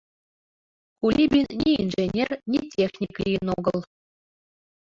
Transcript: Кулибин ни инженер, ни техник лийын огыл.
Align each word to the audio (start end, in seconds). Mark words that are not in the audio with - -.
Кулибин 1.03 1.45
ни 1.63 1.71
инженер, 1.83 2.31
ни 2.51 2.59
техник 2.75 3.13
лийын 3.25 3.47
огыл. 3.57 3.79